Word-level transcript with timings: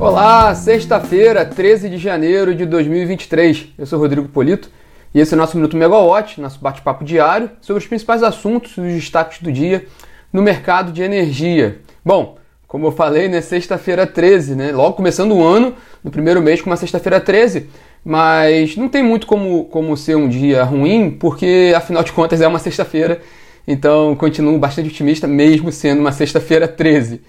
Olá, 0.00 0.54
sexta-feira, 0.54 1.44
13 1.44 1.90
de 1.90 1.98
janeiro 1.98 2.54
de 2.54 2.64
2023. 2.64 3.74
Eu 3.76 3.84
sou 3.84 3.98
Rodrigo 3.98 4.30
Polito 4.30 4.70
e 5.14 5.20
esse 5.20 5.34
é 5.34 5.36
o 5.36 5.38
nosso 5.38 5.58
Minuto 5.58 5.76
Megawatt, 5.76 6.40
nosso 6.40 6.58
bate-papo 6.58 7.04
diário 7.04 7.50
sobre 7.60 7.82
os 7.82 7.86
principais 7.86 8.22
assuntos 8.22 8.78
e 8.78 8.80
os 8.80 8.94
destaques 8.94 9.42
do 9.42 9.52
dia 9.52 9.84
no 10.32 10.40
mercado 10.40 10.90
de 10.90 11.02
energia. 11.02 11.82
Bom, 12.02 12.38
como 12.66 12.86
eu 12.86 12.92
falei, 12.92 13.28
né, 13.28 13.42
sexta-feira 13.42 14.06
13, 14.06 14.54
né? 14.54 14.72
Logo 14.72 14.94
começando 14.94 15.32
o 15.32 15.44
ano, 15.44 15.74
no 16.02 16.10
primeiro 16.10 16.40
mês 16.40 16.62
com 16.62 16.70
uma 16.70 16.78
sexta-feira 16.78 17.20
13, 17.20 17.68
mas 18.02 18.78
não 18.78 18.88
tem 18.88 19.02
muito 19.02 19.26
como, 19.26 19.66
como 19.66 19.94
ser 19.98 20.16
um 20.16 20.30
dia 20.30 20.64
ruim, 20.64 21.10
porque 21.10 21.74
afinal 21.76 22.02
de 22.02 22.12
contas 22.12 22.40
é 22.40 22.48
uma 22.48 22.58
sexta-feira, 22.58 23.20
então 23.68 24.16
continuo 24.16 24.58
bastante 24.58 24.88
otimista, 24.88 25.28
mesmo 25.28 25.70
sendo 25.70 26.00
uma 26.00 26.10
sexta-feira 26.10 26.66
13. 26.66 27.20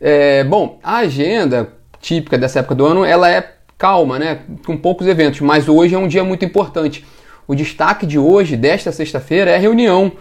É, 0.00 0.44
bom, 0.44 0.78
a 0.80 0.98
agenda, 0.98 1.79
típica 2.00 2.38
dessa 2.38 2.60
época 2.60 2.74
do 2.74 2.86
ano, 2.86 3.04
ela 3.04 3.30
é 3.30 3.54
calma, 3.76 4.18
né? 4.18 4.40
Com 4.66 4.76
poucos 4.76 5.06
eventos, 5.06 5.40
mas 5.40 5.68
hoje 5.68 5.94
é 5.94 5.98
um 5.98 6.08
dia 6.08 6.24
muito 6.24 6.44
importante. 6.44 7.04
O 7.46 7.54
destaque 7.54 8.06
de 8.06 8.18
hoje, 8.18 8.56
desta 8.56 8.92
sexta-feira, 8.92 9.50
é 9.50 9.56
a 9.56 9.58
reunião 9.58 10.12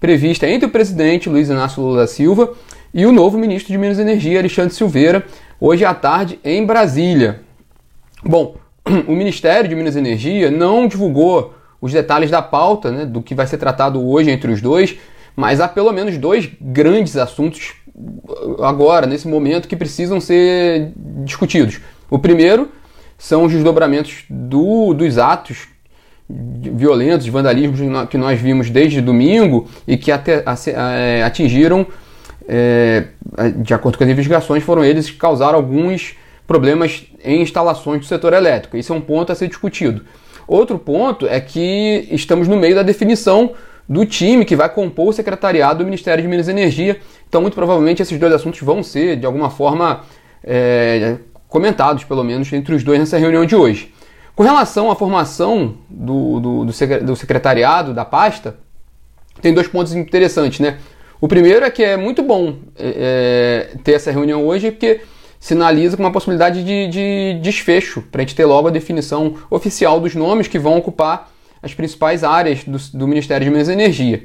prevista 0.00 0.48
entre 0.48 0.66
o 0.66 0.70
presidente 0.70 1.28
Luiz 1.28 1.48
Inácio 1.48 1.82
Lula 1.82 2.02
da 2.02 2.06
Silva 2.06 2.52
e 2.94 3.04
o 3.04 3.12
novo 3.12 3.36
ministro 3.36 3.72
de 3.72 3.78
Minas 3.78 3.98
e 3.98 4.02
Energia, 4.02 4.38
Alexandre 4.38 4.74
Silveira, 4.74 5.26
hoje 5.60 5.84
à 5.84 5.92
tarde 5.92 6.38
em 6.44 6.64
Brasília. 6.64 7.40
Bom, 8.24 8.56
o 9.06 9.12
Ministério 9.12 9.68
de 9.68 9.74
Minas 9.74 9.96
e 9.96 9.98
Energia 9.98 10.50
não 10.50 10.86
divulgou 10.86 11.54
os 11.80 11.92
detalhes 11.92 12.30
da 12.30 12.42
pauta, 12.42 12.90
né, 12.90 13.04
do 13.04 13.22
que 13.22 13.34
vai 13.34 13.46
ser 13.46 13.58
tratado 13.58 14.04
hoje 14.04 14.30
entre 14.30 14.50
os 14.50 14.60
dois, 14.60 14.96
mas 15.36 15.60
há 15.60 15.68
pelo 15.68 15.92
menos 15.92 16.16
dois 16.16 16.48
grandes 16.60 17.16
assuntos 17.16 17.74
agora, 18.60 19.06
nesse 19.06 19.26
momento, 19.26 19.68
que 19.68 19.76
precisam 19.76 20.20
ser 20.20 20.92
discutidos. 21.24 21.80
O 22.10 22.18
primeiro 22.18 22.68
são 23.16 23.44
os 23.44 23.52
desdobramentos 23.52 24.24
do, 24.28 24.94
dos 24.94 25.18
atos 25.18 25.68
violentos, 26.28 27.24
de 27.24 27.30
vandalismo 27.30 28.06
que 28.06 28.18
nós 28.18 28.38
vimos 28.38 28.70
desde 28.70 29.00
domingo 29.00 29.66
e 29.86 29.96
que 29.96 30.12
até, 30.12 30.44
é, 30.66 31.22
atingiram, 31.22 31.86
é, 32.46 33.04
de 33.56 33.72
acordo 33.72 33.96
com 33.96 34.04
as 34.04 34.10
investigações, 34.10 34.62
foram 34.62 34.84
eles 34.84 35.10
que 35.10 35.16
causaram 35.16 35.56
alguns 35.56 36.14
problemas 36.46 37.06
em 37.24 37.42
instalações 37.42 38.00
do 38.00 38.06
setor 38.06 38.32
elétrico. 38.32 38.76
Isso 38.76 38.92
é 38.92 38.96
um 38.96 39.00
ponto 39.00 39.32
a 39.32 39.34
ser 39.34 39.48
discutido. 39.48 40.02
Outro 40.46 40.78
ponto 40.78 41.26
é 41.26 41.40
que 41.40 42.08
estamos 42.10 42.48
no 42.48 42.56
meio 42.56 42.74
da 42.74 42.82
definição 42.82 43.52
do 43.88 44.04
time 44.04 44.44
que 44.44 44.54
vai 44.54 44.68
compor 44.68 45.08
o 45.08 45.12
secretariado 45.12 45.78
do 45.78 45.84
Ministério 45.84 46.22
de 46.22 46.28
Minas 46.28 46.48
e 46.48 46.50
Energia. 46.50 47.00
Então, 47.28 47.40
muito 47.40 47.54
provavelmente, 47.54 48.02
esses 48.02 48.18
dois 48.18 48.32
assuntos 48.32 48.60
vão 48.60 48.82
ser, 48.82 49.16
de 49.16 49.24
alguma 49.24 49.48
forma, 49.48 50.04
é, 50.44 51.16
comentados, 51.48 52.04
pelo 52.04 52.22
menos, 52.22 52.52
entre 52.52 52.74
os 52.74 52.84
dois 52.84 52.98
nessa 52.98 53.16
reunião 53.16 53.46
de 53.46 53.56
hoje. 53.56 53.94
Com 54.36 54.42
relação 54.42 54.90
à 54.90 54.94
formação 54.94 55.78
do, 55.88 56.38
do, 56.38 56.64
do 56.64 57.16
secretariado, 57.16 57.94
da 57.94 58.04
pasta, 58.04 58.56
tem 59.40 59.54
dois 59.54 59.66
pontos 59.66 59.94
interessantes, 59.94 60.60
né? 60.60 60.78
O 61.20 61.26
primeiro 61.26 61.64
é 61.64 61.70
que 61.70 61.82
é 61.82 61.96
muito 61.96 62.22
bom 62.22 62.58
é, 62.78 63.70
é 63.74 63.78
ter 63.78 63.92
essa 63.92 64.12
reunião 64.12 64.46
hoje, 64.46 64.70
porque 64.70 65.00
sinaliza 65.40 65.96
com 65.96 66.02
uma 66.02 66.12
possibilidade 66.12 66.62
de, 66.62 66.88
de 66.88 67.40
desfecho, 67.40 68.02
para 68.12 68.20
a 68.20 68.24
gente 68.24 68.36
ter 68.36 68.44
logo 68.44 68.68
a 68.68 68.70
definição 68.70 69.34
oficial 69.50 69.98
dos 69.98 70.14
nomes 70.14 70.46
que 70.46 70.58
vão 70.58 70.76
ocupar 70.76 71.30
as 71.62 71.74
principais 71.74 72.24
áreas 72.24 72.64
do, 72.64 72.78
do 72.98 73.08
Ministério 73.08 73.44
de 73.44 73.50
Minas 73.50 73.68
e 73.68 73.72
Energia. 73.72 74.24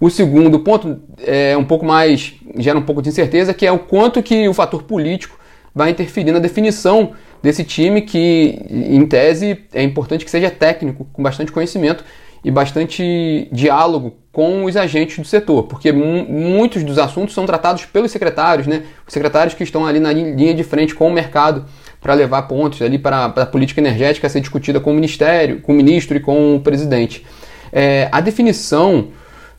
O 0.00 0.10
segundo 0.10 0.58
ponto 0.60 1.00
é 1.22 1.56
um 1.56 1.64
pouco 1.64 1.84
mais, 1.84 2.34
gera 2.56 2.78
um 2.78 2.82
pouco 2.82 3.00
de 3.00 3.08
incerteza, 3.08 3.54
que 3.54 3.66
é 3.66 3.72
o 3.72 3.78
quanto 3.78 4.22
que 4.22 4.48
o 4.48 4.54
fator 4.54 4.82
político 4.82 5.38
vai 5.74 5.90
interferir 5.90 6.32
na 6.32 6.38
definição 6.38 7.12
desse 7.42 7.64
time 7.64 8.02
que, 8.02 8.58
em 8.70 9.04
tese, 9.06 9.64
é 9.72 9.82
importante 9.82 10.24
que 10.24 10.30
seja 10.30 10.50
técnico, 10.50 11.06
com 11.12 11.22
bastante 11.22 11.52
conhecimento 11.52 12.04
e 12.44 12.50
bastante 12.50 13.48
diálogo 13.50 14.14
com 14.30 14.64
os 14.64 14.76
agentes 14.76 15.18
do 15.18 15.24
setor, 15.24 15.64
porque 15.64 15.92
muitos 15.92 16.82
dos 16.82 16.98
assuntos 16.98 17.34
são 17.34 17.46
tratados 17.46 17.86
pelos 17.86 18.10
secretários, 18.10 18.66
né? 18.66 18.82
Os 19.06 19.12
secretários 19.12 19.54
que 19.54 19.62
estão 19.62 19.86
ali 19.86 20.00
na 20.00 20.12
linha 20.12 20.52
de 20.52 20.64
frente 20.64 20.94
com 20.94 21.08
o 21.08 21.12
mercado 21.12 21.64
para 22.04 22.12
levar 22.12 22.42
pontos 22.42 22.82
ali 22.82 22.98
para, 22.98 23.24
a 23.24 23.46
política 23.46 23.80
energética 23.80 24.26
a 24.26 24.30
ser 24.30 24.40
discutida 24.40 24.78
com 24.78 24.90
o 24.90 24.94
ministério, 24.94 25.62
com 25.62 25.72
o 25.72 25.74
ministro 25.74 26.14
e 26.14 26.20
com 26.20 26.56
o 26.56 26.60
presidente. 26.60 27.24
É, 27.72 28.10
a 28.12 28.20
definição 28.20 29.08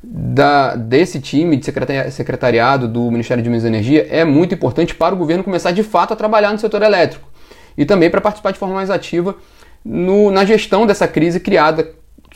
da, 0.04 0.76
desse 0.76 1.20
time 1.20 1.58
de 1.58 1.66
secretariado 2.12 2.88
do 2.88 3.10
Ministério 3.10 3.42
de 3.42 3.50
Minas 3.50 3.64
e 3.64 3.68
Energia 3.68 4.08
é 4.12 4.24
muito 4.24 4.54
importante 4.54 4.94
para 4.94 5.16
o 5.16 5.18
governo 5.18 5.44
começar 5.44 5.72
de 5.72 5.82
fato 5.82 6.14
a 6.14 6.16
trabalhar 6.16 6.52
no 6.52 6.60
setor 6.60 6.84
elétrico 6.84 7.28
e 7.76 7.84
também 7.84 8.12
para 8.12 8.22
participar 8.22 8.52
de 8.52 8.60
forma 8.60 8.76
mais 8.76 8.92
ativa 8.92 9.36
no, 9.84 10.30
na 10.30 10.46
gestão 10.46 10.86
dessa 10.86 11.08
crise 11.08 11.40
criada 11.40 11.94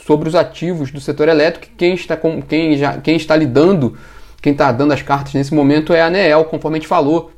sobre 0.07 0.27
os 0.27 0.33
ativos 0.33 0.89
do 0.89 0.99
setor 0.99 1.29
elétrico. 1.29 1.67
Quem 1.77 1.93
está, 1.93 2.17
com, 2.17 2.41
quem 2.41 2.75
já, 2.75 2.97
quem 2.97 3.15
está 3.15 3.35
lidando, 3.35 3.95
quem 4.41 4.53
está 4.53 4.71
dando 4.71 4.91
as 4.91 5.03
cartas 5.03 5.35
nesse 5.35 5.53
momento 5.53 5.93
é 5.93 6.01
a 6.01 6.07
ANEEL, 6.07 6.45
conforme 6.45 6.77
a 6.77 6.79
gente 6.79 6.89
falou 6.89 7.31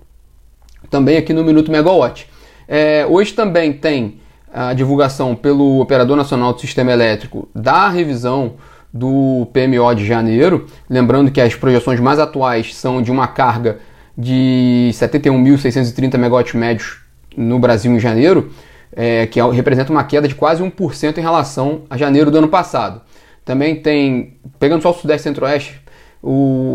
também 0.90 1.18
aqui 1.18 1.34
no 1.34 1.44
Minuto 1.44 1.70
Megawatt. 1.70 2.31
É, 2.68 3.06
hoje 3.10 3.34
também 3.34 3.74
tem 3.74 4.20
a 4.54 4.74
divulgação 4.74 5.36
pelo 5.36 5.80
Operador 5.80 6.18
Nacional 6.18 6.54
do 6.54 6.60
Sistema 6.60 6.92
Elétrico 6.92 7.48
da 7.56 7.88
revisão 7.90 8.56
do 8.94 9.48
PMO 9.54 9.94
de 9.96 10.06
janeiro. 10.06 10.68
Lembrando 10.90 11.32
que 11.32 11.40
as 11.40 11.56
projeções 11.56 12.00
mais 12.00 12.20
atuais 12.20 12.76
são 12.76 13.02
de 13.02 13.12
uma 13.12 13.28
carga 13.28 13.80
de 14.18 14.90
71.630 14.94 16.18
megawatts 16.18 16.54
médios 16.54 17.00
no 17.36 17.58
Brasil 17.60 17.92
em 17.92 18.00
janeiro, 18.00 18.52
é, 18.94 19.26
que 19.26 19.40
é 19.40 19.52
representa 19.52 19.92
uma 19.92 20.04
queda 20.04 20.28
de 20.28 20.36
quase 20.36 20.62
1% 20.62 21.18
em 21.18 21.22
relação 21.22 21.84
a 21.90 21.98
janeiro 21.98 22.30
do 22.30 22.38
ano 22.38 22.50
passado. 22.50 23.02
Também 23.46 23.76
tem, 23.76 24.38
pegando 24.60 24.82
só 24.82 24.92
o 24.92 24.94
Sudeste 24.94 25.22
e 25.22 25.30
Centro-Oeste, 25.30 25.82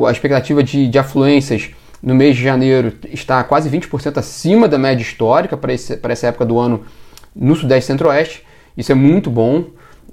a 0.06 0.10
expectativa 0.10 0.62
de, 0.62 0.88
de 0.88 0.98
afluências 0.98 1.70
no 2.06 2.14
mês 2.14 2.36
de 2.36 2.42
janeiro 2.44 2.92
está 3.12 3.42
quase 3.42 3.68
20% 3.68 4.16
acima 4.16 4.68
da 4.68 4.78
média 4.78 5.02
histórica 5.02 5.56
para, 5.56 5.72
para 6.00 6.12
essa 6.12 6.28
época 6.28 6.46
do 6.46 6.56
ano 6.56 6.82
no 7.34 7.56
Sudeste 7.56 7.88
Centro-Oeste. 7.88 8.44
Isso 8.76 8.92
é 8.92 8.94
muito 8.94 9.28
bom. 9.28 9.64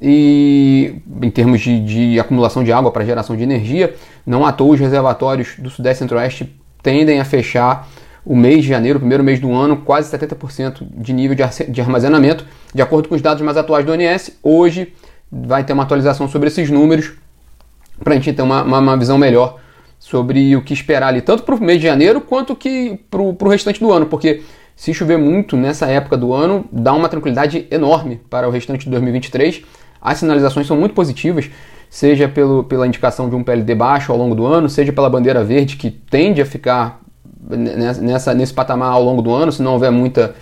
E 0.01 0.95
em 1.21 1.29
termos 1.29 1.61
de, 1.61 1.79
de 1.79 2.19
acumulação 2.19 2.63
de 2.63 2.73
água 2.73 2.91
para 2.91 3.05
geração 3.05 3.37
de 3.37 3.43
energia, 3.43 3.93
não 4.25 4.43
à 4.43 4.51
toa 4.51 4.73
os 4.73 4.79
reservatórios 4.79 5.53
do 5.59 5.69
Sudeste 5.69 5.99
Centro-Oeste 5.99 6.51
tendem 6.81 7.19
a 7.19 7.25
fechar 7.25 7.87
o 8.25 8.35
mês 8.35 8.63
de 8.63 8.69
janeiro, 8.69 8.97
o 8.97 8.99
primeiro 8.99 9.23
mês 9.23 9.39
do 9.39 9.53
ano, 9.53 9.77
quase 9.77 10.11
70% 10.17 10.87
de 10.97 11.13
nível 11.13 11.37
de 11.69 11.79
armazenamento, 11.79 12.43
de 12.73 12.81
acordo 12.81 13.07
com 13.07 13.13
os 13.13 13.21
dados 13.21 13.43
mais 13.43 13.55
atuais 13.55 13.85
do 13.85 13.91
ONS. 13.91 14.39
Hoje 14.41 14.93
vai 15.31 15.63
ter 15.63 15.73
uma 15.73 15.83
atualização 15.83 16.27
sobre 16.27 16.47
esses 16.47 16.71
números 16.71 17.13
para 18.03 18.13
a 18.13 18.15
gente 18.15 18.33
ter 18.33 18.41
uma, 18.41 18.63
uma, 18.63 18.79
uma, 18.79 18.97
visão 18.97 19.17
melhor 19.17 19.59
sobre 20.03 20.53
o 20.53 20.61
que 20.61 20.73
esperar 20.73 21.07
ali, 21.07 21.21
tanto 21.21 21.43
para 21.43 21.55
o 21.55 21.63
mês 21.63 21.79
de 21.79 21.87
janeiro 21.87 22.19
quanto 22.19 22.57
que 22.57 22.99
para 23.09 23.21
o 23.21 23.49
restante 23.49 23.79
do 23.79 23.89
ano, 23.89 24.05
porque 24.05 24.41
se 24.75 24.93
chover 24.93 25.17
muito 25.17 25.55
nessa 25.55 25.85
época 25.85 26.17
do 26.17 26.33
ano, 26.33 26.65
dá 26.69 26.91
uma 26.93 27.07
tranquilidade 27.07 27.65
enorme 27.71 28.19
para 28.29 28.45
o 28.45 28.51
restante 28.51 28.83
de 28.83 28.89
2023. 28.89 29.63
As 30.01 30.17
sinalizações 30.17 30.67
são 30.67 30.75
muito 30.75 30.93
positivas, 30.93 31.49
seja 31.89 32.27
pelo, 32.27 32.65
pela 32.65 32.85
indicação 32.85 33.29
de 33.29 33.35
um 33.35 33.45
PLD 33.45 33.73
baixo 33.75 34.11
ao 34.11 34.17
longo 34.17 34.35
do 34.35 34.45
ano, 34.45 34.67
seja 34.67 34.91
pela 34.91 35.09
bandeira 35.09 35.41
verde, 35.41 35.77
que 35.77 35.89
tende 35.89 36.41
a 36.41 36.45
ficar 36.45 36.99
nessa, 37.49 38.33
nesse 38.33 38.53
patamar 38.53 38.91
ao 38.91 39.01
longo 39.01 39.21
do 39.21 39.33
ano, 39.33 39.53
se 39.53 39.63
não 39.63 39.71
houver 39.71 39.89
muita, 39.89 40.35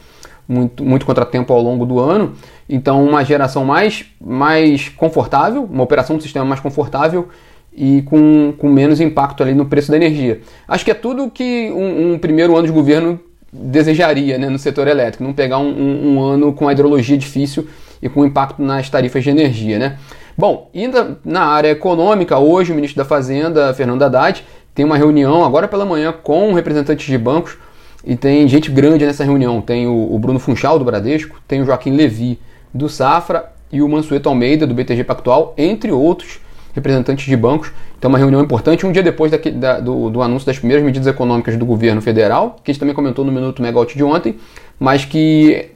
muito, 0.47 0.83
muito 0.83 1.05
contratempo 1.05 1.53
ao 1.53 1.61
longo 1.61 1.85
do 1.85 1.99
ano. 1.99 2.33
Então, 2.67 3.05
uma 3.05 3.23
geração 3.23 3.63
mais, 3.63 4.05
mais 4.19 4.89
confortável, 4.89 5.69
uma 5.71 5.83
operação 5.83 6.17
do 6.17 6.23
sistema 6.23 6.45
mais 6.45 6.59
confortável 6.59 7.29
e 7.73 8.01
com, 8.03 8.53
com 8.57 8.69
menos 8.69 8.99
impacto 8.99 9.41
ali 9.41 9.53
no 9.53 9.65
preço 9.65 9.89
da 9.89 9.97
energia. 9.97 10.41
Acho 10.67 10.83
que 10.83 10.91
é 10.91 10.93
tudo 10.93 11.29
que 11.29 11.71
um, 11.71 12.13
um 12.13 12.19
primeiro 12.19 12.55
ano 12.55 12.67
de 12.67 12.73
governo 12.73 13.19
desejaria 13.51 14.37
né, 14.37 14.49
no 14.49 14.57
setor 14.57 14.87
elétrico, 14.87 15.23
não 15.23 15.33
pegar 15.33 15.57
um, 15.57 15.69
um, 15.69 16.13
um, 16.13 16.21
ano 16.21 16.53
com 16.53 16.67
a 16.67 16.71
hidrologia 16.71 17.17
difícil 17.17 17.67
e 18.01 18.07
com 18.07 18.25
impacto 18.25 18.61
nas 18.61 18.89
tarifas 18.89 19.23
de 19.23 19.29
energia. 19.29 19.77
Né? 19.77 19.97
Bom, 20.37 20.69
ainda 20.73 21.19
na 21.23 21.43
área 21.43 21.69
econômica, 21.69 22.37
hoje 22.37 22.71
o 22.71 22.75
ministro 22.75 22.97
da 22.97 23.05
Fazenda, 23.05 23.73
Fernando 23.73 24.03
Haddad, 24.03 24.43
tem 24.73 24.85
uma 24.85 24.97
reunião 24.97 25.43
agora 25.43 25.67
pela 25.67 25.85
manhã 25.85 26.13
com 26.13 26.53
representantes 26.53 27.05
de 27.05 27.17
bancos 27.17 27.57
e 28.05 28.15
tem 28.15 28.47
gente 28.47 28.71
grande 28.71 29.05
nessa 29.05 29.23
reunião. 29.23 29.61
Tem 29.61 29.85
o, 29.85 30.13
o 30.13 30.17
Bruno 30.17 30.39
Funchal, 30.39 30.79
do 30.79 30.85
Bradesco, 30.85 31.41
tem 31.47 31.61
o 31.61 31.65
Joaquim 31.65 31.91
Levi, 31.91 32.39
do 32.73 32.87
Safra 32.87 33.51
e 33.71 33.81
o 33.81 33.89
Mansueto 33.89 34.29
Almeida, 34.29 34.65
do 34.65 34.73
BTG 34.73 35.03
Pactual, 35.03 35.53
entre 35.57 35.91
outros 35.91 36.39
representantes 36.73 37.25
de 37.25 37.35
bancos. 37.35 37.71
Então, 37.97 38.09
uma 38.09 38.17
reunião 38.17 38.41
importante, 38.41 38.85
um 38.85 38.91
dia 38.91 39.03
depois 39.03 39.31
da, 39.31 39.79
do, 39.79 40.09
do, 40.09 40.21
anúncio 40.21 40.45
das 40.45 40.57
primeiras 40.57 40.85
medidas 40.85 41.07
econômicas 41.07 41.57
do 41.57 41.65
governo 41.65 42.01
federal, 42.01 42.57
que 42.63 42.71
a 42.71 42.73
gente 42.73 42.79
também 42.79 42.95
comentou 42.95 43.23
no 43.23 43.31
Minuto 43.31 43.61
Megawatt 43.61 43.95
de 43.95 44.03
ontem, 44.03 44.37
mas 44.79 45.05
que 45.05 45.69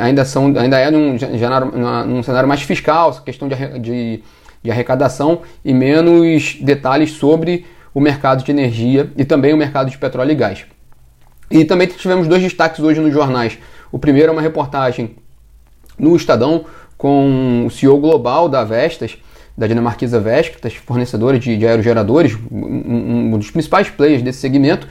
ainda, 0.00 0.24
são, 0.24 0.46
ainda 0.56 0.78
é 0.78 0.90
num, 0.90 1.16
num, 1.16 2.06
num 2.06 2.22
cenário 2.22 2.48
mais 2.48 2.62
fiscal, 2.62 3.12
questão 3.24 3.48
de, 3.48 3.56
de, 3.80 4.22
de 4.62 4.70
arrecadação 4.70 5.40
e 5.64 5.74
menos 5.74 6.58
detalhes 6.60 7.12
sobre 7.12 7.66
o 7.94 8.00
mercado 8.00 8.44
de 8.44 8.50
energia 8.50 9.10
e 9.16 9.24
também 9.24 9.52
o 9.52 9.56
mercado 9.56 9.90
de 9.90 9.98
petróleo 9.98 10.30
e 10.32 10.34
gás. 10.34 10.64
E 11.50 11.64
também 11.64 11.86
tivemos 11.86 12.26
dois 12.28 12.42
destaques 12.42 12.80
hoje 12.80 13.00
nos 13.00 13.12
jornais. 13.12 13.58
O 13.90 13.98
primeiro 13.98 14.30
é 14.30 14.32
uma 14.32 14.40
reportagem 14.40 15.16
no 15.98 16.16
Estadão 16.16 16.64
com 16.96 17.66
o 17.66 17.70
CEO 17.70 17.98
global 17.98 18.48
da 18.48 18.64
Vestas, 18.64 19.18
da 19.56 19.66
dinamarquesa 19.66 20.18
Vestas, 20.18 20.74
fornecedora 20.74 21.38
de, 21.38 21.56
de 21.56 21.66
aerogeradores, 21.66 22.36
um, 22.50 23.34
um, 23.34 23.38
dos 23.38 23.50
principais 23.50 23.90
players 23.90 24.22
desse 24.22 24.38
segmento. 24.38 24.86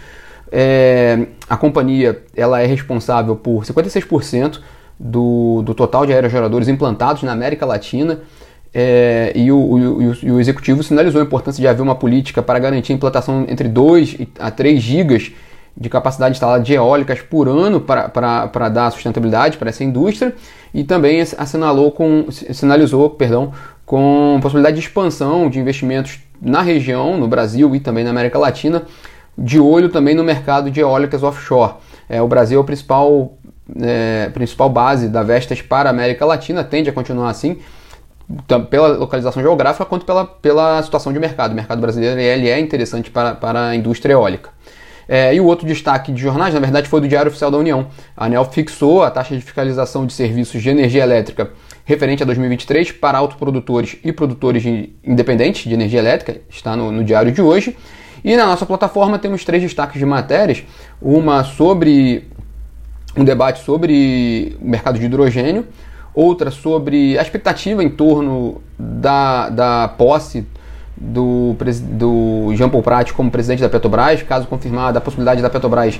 É, 0.51 1.27
a 1.49 1.57
companhia 1.57 2.21
ela 2.35 2.61
é 2.61 2.65
responsável 2.65 3.35
por 3.35 3.63
56% 3.63 4.59
do, 4.99 5.61
do 5.63 5.73
total 5.73 6.05
de 6.05 6.13
aerogeradores 6.13 6.67
implantados 6.67 7.23
na 7.23 7.31
América 7.31 7.65
Latina. 7.65 8.19
É, 8.73 9.33
e, 9.35 9.51
o, 9.51 9.57
o, 9.57 10.33
o, 10.33 10.39
executivo 10.39 10.81
sinalizou 10.81 11.19
a 11.19 11.25
importância 11.25 11.59
de 11.59 11.67
haver 11.67 11.81
uma 11.81 11.95
política 11.95 12.41
para 12.41 12.57
garantir 12.57 12.93
a 12.93 12.95
implantação 12.95 13.45
entre 13.49 13.67
2 13.67 14.17
a 14.39 14.49
3 14.49 14.81
gigas 14.81 15.31
de 15.75 15.89
capacidade 15.89 16.35
instalada 16.35 16.63
de 16.63 16.73
eólicas 16.73 17.21
por 17.21 17.47
ano 17.47 17.81
para 17.81 18.69
dar 18.69 18.91
sustentabilidade 18.91 19.57
para 19.57 19.69
essa 19.69 19.83
indústria 19.83 20.33
e 20.73 20.83
também 20.83 21.21
assinalou 21.21 21.91
com, 21.91 22.25
sinalizou 22.29 23.09
perdão, 23.09 23.51
com 23.91 24.39
possibilidade 24.41 24.77
de 24.77 24.87
expansão 24.87 25.49
de 25.49 25.59
investimentos 25.59 26.17
na 26.41 26.61
região, 26.61 27.17
no 27.17 27.27
Brasil 27.27 27.75
e 27.75 27.79
também 27.81 28.05
na 28.05 28.09
América 28.09 28.39
Latina, 28.39 28.83
de 29.37 29.59
olho 29.59 29.89
também 29.89 30.15
no 30.15 30.23
mercado 30.23 30.71
de 30.71 30.79
eólicas 30.79 31.23
offshore. 31.23 31.73
É, 32.07 32.21
o 32.21 32.27
Brasil 32.29 32.57
é 32.57 32.63
a 32.63 32.65
principal, 32.65 33.33
é, 33.81 34.29
principal 34.33 34.69
base 34.69 35.09
da 35.09 35.23
Vestas 35.23 35.61
para 35.61 35.89
a 35.89 35.91
América 35.91 36.25
Latina, 36.25 36.63
tende 36.63 36.89
a 36.89 36.93
continuar 36.93 37.31
assim, 37.31 37.57
pela 38.69 38.87
localização 38.95 39.43
geográfica 39.43 39.83
quanto 39.83 40.05
pela, 40.05 40.25
pela 40.25 40.81
situação 40.83 41.11
de 41.11 41.19
mercado. 41.19 41.51
O 41.51 41.55
mercado 41.55 41.81
brasileiro 41.81 42.17
ele 42.17 42.47
é 42.47 42.57
interessante 42.61 43.11
para, 43.11 43.35
para 43.35 43.67
a 43.67 43.75
indústria 43.75 44.13
eólica. 44.13 44.51
É, 45.05 45.35
e 45.35 45.41
o 45.41 45.45
outro 45.45 45.67
destaque 45.67 46.13
de 46.13 46.21
jornais, 46.21 46.53
na 46.53 46.61
verdade, 46.61 46.87
foi 46.87 47.01
do 47.01 47.09
Diário 47.09 47.27
Oficial 47.27 47.51
da 47.51 47.57
União. 47.57 47.87
A 48.15 48.27
ANEL 48.27 48.45
fixou 48.45 49.03
a 49.03 49.11
taxa 49.11 49.35
de 49.35 49.41
fiscalização 49.41 50.05
de 50.05 50.13
serviços 50.13 50.61
de 50.63 50.69
energia 50.69 51.03
elétrica 51.03 51.51
referente 51.91 52.23
a 52.23 52.25
2023 52.25 52.93
para 52.93 53.17
autoprodutores 53.17 53.97
e 54.03 54.11
produtores 54.11 54.63
de, 54.63 54.93
independentes 55.03 55.63
de 55.63 55.73
energia 55.73 55.99
elétrica, 55.99 56.41
está 56.49 56.75
no, 56.75 56.91
no 56.91 57.03
diário 57.03 57.31
de 57.31 57.41
hoje. 57.41 57.77
E 58.23 58.35
na 58.35 58.45
nossa 58.45 58.65
plataforma 58.65 59.19
temos 59.19 59.43
três 59.43 59.61
destaques 59.61 59.99
de 59.99 60.05
matérias: 60.05 60.63
uma 61.01 61.43
sobre 61.43 62.27
um 63.17 63.25
debate 63.25 63.63
sobre 63.63 64.57
o 64.61 64.69
mercado 64.69 64.97
de 64.97 65.05
hidrogênio, 65.05 65.67
outra 66.13 66.49
sobre 66.49 67.17
a 67.17 67.21
expectativa 67.21 67.83
em 67.83 67.89
torno 67.89 68.61
da, 68.79 69.49
da 69.49 69.87
posse 69.89 70.45
do, 70.95 71.55
do 71.91 72.55
Jean 72.55 72.69
Paul 72.69 72.83
Prat 72.83 73.11
como 73.11 73.29
presidente 73.29 73.61
da 73.61 73.69
Petrobras, 73.69 74.21
caso 74.23 74.47
confirmada 74.47 74.99
a 74.99 75.01
possibilidade 75.01 75.41
da 75.41 75.49
Petrobras 75.49 75.99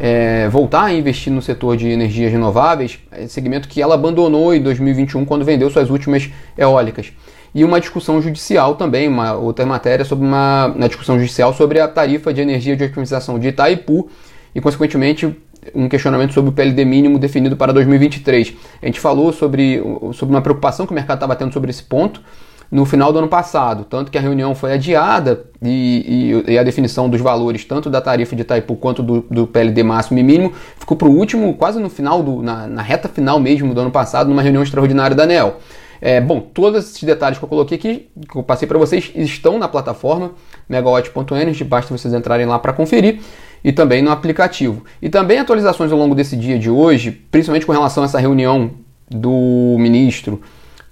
é, 0.00 0.48
voltar 0.48 0.84
a 0.84 0.92
investir 0.92 1.32
no 1.32 1.42
setor 1.42 1.76
de 1.76 1.88
energias 1.88 2.30
renováveis, 2.30 2.98
é, 3.10 3.26
segmento 3.26 3.68
que 3.68 3.82
ela 3.82 3.94
abandonou 3.94 4.54
em 4.54 4.62
2021 4.62 5.24
quando 5.24 5.44
vendeu 5.44 5.68
suas 5.70 5.90
últimas 5.90 6.30
eólicas. 6.56 7.12
E 7.54 7.64
uma 7.64 7.80
discussão 7.80 8.20
judicial 8.20 8.76
também, 8.76 9.08
uma 9.08 9.32
outra 9.32 9.66
matéria 9.66 10.04
sobre 10.04 10.26
uma, 10.26 10.66
uma 10.66 10.86
discussão 10.86 11.18
judicial 11.18 11.52
sobre 11.52 11.80
a 11.80 11.88
tarifa 11.88 12.32
de 12.32 12.40
energia 12.40 12.76
de 12.76 12.84
otimização 12.84 13.38
de 13.38 13.48
Itaipu 13.48 14.08
e, 14.54 14.60
consequentemente, 14.60 15.34
um 15.74 15.88
questionamento 15.88 16.32
sobre 16.32 16.50
o 16.50 16.52
PLD 16.52 16.84
mínimo 16.84 17.18
definido 17.18 17.56
para 17.56 17.72
2023. 17.72 18.54
A 18.82 18.86
gente 18.86 19.00
falou 19.00 19.32
sobre, 19.32 19.82
sobre 20.12 20.34
uma 20.34 20.42
preocupação 20.42 20.86
que 20.86 20.92
o 20.92 20.94
mercado 20.94 21.16
estava 21.16 21.34
tendo 21.34 21.52
sobre 21.52 21.70
esse 21.70 21.82
ponto 21.82 22.20
no 22.70 22.84
final 22.84 23.12
do 23.12 23.18
ano 23.18 23.28
passado, 23.28 23.84
tanto 23.84 24.10
que 24.10 24.18
a 24.18 24.20
reunião 24.20 24.54
foi 24.54 24.72
adiada 24.72 25.44
e, 25.62 26.42
e, 26.46 26.52
e 26.52 26.58
a 26.58 26.62
definição 26.62 27.08
dos 27.08 27.20
valores, 27.20 27.64
tanto 27.64 27.88
da 27.88 28.00
tarifa 28.00 28.36
de 28.36 28.42
Itaipu 28.42 28.76
quanto 28.76 29.02
do, 29.02 29.24
do 29.30 29.46
PLD 29.46 29.82
máximo 29.82 30.18
e 30.18 30.22
mínimo, 30.22 30.52
ficou 30.78 30.96
para 30.96 31.08
o 31.08 31.16
último, 31.16 31.54
quase 31.54 31.80
no 31.80 31.88
final, 31.88 32.22
do, 32.22 32.42
na, 32.42 32.66
na, 32.66 32.82
reta 32.82 33.08
final 33.08 33.40
mesmo 33.40 33.72
do 33.72 33.80
ano 33.80 33.90
passado, 33.90 34.28
numa 34.28 34.42
reunião 34.42 34.62
extraordinária 34.62 35.16
da 35.16 35.22
ANEL. 35.22 35.56
É, 36.00 36.20
bom, 36.20 36.40
todos 36.40 36.84
esses 36.84 37.02
detalhes 37.02 37.38
que 37.38 37.44
eu 37.44 37.48
coloquei 37.48 37.76
aqui, 37.76 38.08
que 38.30 38.36
eu 38.36 38.42
passei 38.42 38.68
para 38.68 38.78
vocês, 38.78 39.10
estão 39.16 39.58
na 39.58 39.66
plataforma 39.66 40.32
megawatt.energy, 40.68 41.64
basta 41.64 41.96
vocês 41.96 42.12
entrarem 42.14 42.46
lá 42.46 42.58
para 42.58 42.72
conferir 42.72 43.20
e 43.64 43.72
também 43.72 44.02
no 44.02 44.10
aplicativo. 44.10 44.84
E 45.02 45.08
também 45.08 45.38
atualizações 45.38 45.90
ao 45.90 45.98
longo 45.98 46.14
desse 46.14 46.36
dia 46.36 46.58
de 46.58 46.70
hoje, 46.70 47.10
principalmente 47.10 47.66
com 47.66 47.72
relação 47.72 48.04
a 48.04 48.06
essa 48.06 48.20
reunião 48.20 48.70
do 49.10 49.76
ministro 49.78 50.40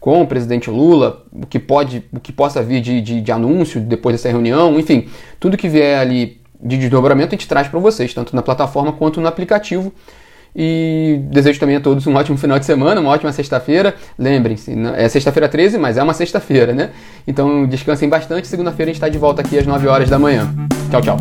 com 0.06 0.22
o 0.22 0.26
presidente 0.26 0.70
Lula, 0.70 1.24
o 1.32 1.44
que 1.44 1.58
pode, 1.58 2.04
o 2.12 2.20
que 2.20 2.32
possa 2.32 2.62
vir 2.62 2.80
de, 2.80 3.00
de, 3.00 3.20
de 3.20 3.32
anúncio 3.32 3.80
depois 3.80 4.14
dessa 4.14 4.28
reunião, 4.28 4.78
enfim, 4.78 5.08
tudo 5.40 5.56
que 5.56 5.68
vier 5.68 5.98
ali 5.98 6.40
de 6.62 6.78
desdobramento 6.78 7.34
a 7.34 7.36
gente 7.36 7.48
traz 7.48 7.66
para 7.66 7.80
vocês, 7.80 8.14
tanto 8.14 8.36
na 8.36 8.40
plataforma 8.40 8.92
quanto 8.92 9.20
no 9.20 9.26
aplicativo. 9.26 9.92
E 10.54 11.22
desejo 11.24 11.58
também 11.58 11.74
a 11.74 11.80
todos 11.80 12.06
um 12.06 12.14
ótimo 12.14 12.38
final 12.38 12.56
de 12.56 12.64
semana, 12.64 13.00
uma 13.00 13.10
ótima 13.10 13.32
sexta-feira. 13.32 13.96
Lembrem-se, 14.16 14.72
é 14.96 15.08
sexta-feira 15.08 15.48
13, 15.48 15.76
mas 15.76 15.96
é 15.98 16.02
uma 16.04 16.14
sexta-feira, 16.14 16.72
né? 16.72 16.90
Então 17.26 17.66
descansem 17.66 18.08
bastante. 18.08 18.46
Segunda-feira 18.46 18.90
a 18.90 18.92
gente 18.92 19.02
está 19.02 19.08
de 19.08 19.18
volta 19.18 19.42
aqui 19.42 19.58
às 19.58 19.66
9 19.66 19.88
horas 19.88 20.08
da 20.08 20.20
manhã. 20.20 20.48
Tchau, 20.88 21.02
tchau. 21.02 21.16